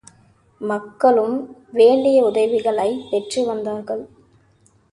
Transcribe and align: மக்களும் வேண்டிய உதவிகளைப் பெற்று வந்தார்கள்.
மக்களும் 0.61 1.55
வேண்டிய 1.71 2.25
உதவிகளைப் 2.25 3.07
பெற்று 3.11 3.45
வந்தார்கள். 3.45 4.07